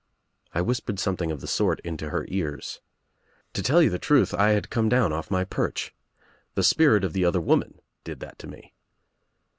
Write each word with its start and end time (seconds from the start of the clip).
I 0.55 0.61
whispered 0.61 0.97
something 0.97 1.29
of 1.29 1.41
the 1.41 1.47
sort 1.47 1.79
into 1.81 2.09
her 2.09 2.25
ears. 2.27 2.81
To 3.53 3.61
tell 3.61 3.83
you 3.83 3.91
the 3.91 3.99
truth 3.99 4.33
I 4.33 4.49
had 4.53 4.71
come 4.71 4.89
down 4.89 5.13
off 5.13 5.29
my 5.29 5.43
perch. 5.43 5.93
The 6.55 6.63
spirit 6.63 7.03
of 7.03 7.13
the 7.13 7.23
other 7.23 7.39
woman 7.39 7.79
did 8.03 8.19
that 8.21 8.39
to 8.39 8.47
me. 8.47 8.73